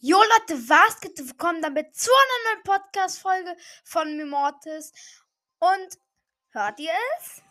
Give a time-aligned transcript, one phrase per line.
[0.00, 1.18] Jo Leute, was geht?
[1.18, 4.92] Willkommen damit zu einer neuen Podcast-Folge von Mimortis.
[5.58, 5.98] Und
[6.52, 7.42] hört ihr es?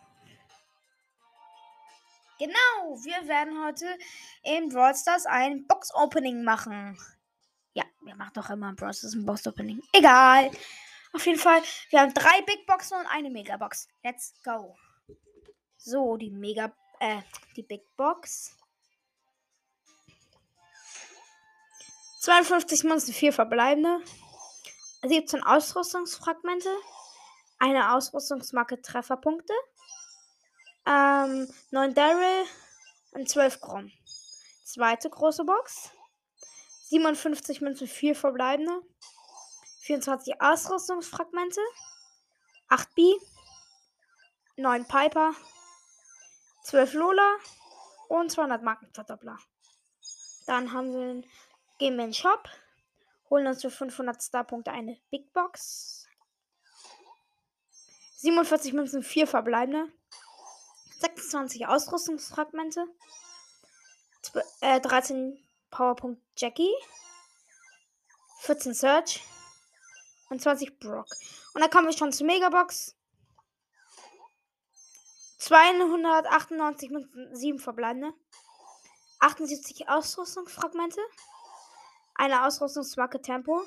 [2.40, 3.98] Genau, wir werden heute
[4.44, 6.98] in Brawl Stars ein Box-Opening machen.
[7.74, 9.82] Ja, wir machen doch immer in Brawl Stars ein Box-Opening.
[9.92, 10.50] Egal.
[11.12, 13.90] Auf jeden Fall, wir haben drei Big Boxen und eine Mega-Box.
[14.06, 14.74] Let's go.
[15.76, 17.24] So, die Mega, äh,
[17.58, 18.57] die Big Box.
[22.28, 24.02] 52 Münzen, 4 verbleibende.
[25.02, 26.68] 17 Ausrüstungsfragmente.
[27.58, 29.54] Eine Ausrüstungsmarke Trefferpunkte.
[30.86, 32.44] Ähm, 9 Daryl
[33.12, 33.90] und 12 Grom.
[34.66, 35.92] Zweite große Box.
[36.90, 38.82] 57 Münzen, 4 verbleibende.
[39.84, 41.62] 24 Ausrüstungsfragmente.
[42.68, 43.16] 8 B.
[44.58, 45.32] 9 Piper.
[46.64, 47.38] 12 Lola.
[48.10, 49.38] Und 200 Markenverdoppler.
[50.46, 51.24] Dann haben wir
[51.78, 52.50] Gehen wir in den Shop,
[53.30, 56.08] holen uns für 500 Starpunkte eine Big Box.
[58.18, 59.92] 47 Münzen, 4 verbleibende.
[61.00, 62.88] 26 Ausrüstungsfragmente.
[64.62, 66.74] 13 äh, Powerpunkt Jackie.
[68.40, 69.22] 14 Search.
[70.30, 71.08] Und 20 Brock.
[71.54, 72.96] Und dann kommen wir schon zur Megabox.
[75.38, 78.14] 298 Münzen, 7 verbleibende.
[79.20, 81.02] 78 Ausrüstungsfragmente
[82.18, 83.62] eine Ausrüstungsmarke Tempo,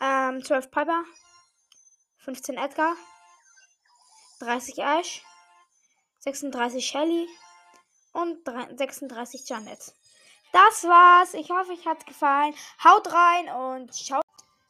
[0.00, 1.04] ähm, 12 Piper,
[2.18, 2.94] 15 Edgar,
[4.40, 5.22] 30 Ash,
[6.20, 7.28] 36 Shelly
[8.12, 8.38] und
[8.76, 9.94] 36 Janet.
[10.52, 11.34] Das war's.
[11.34, 12.54] Ich hoffe, euch hat gefallen.
[12.84, 14.20] Haut rein und ciao.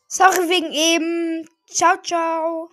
[0.07, 1.49] Sorry wegen eben.
[1.67, 2.71] Ciao, ciao.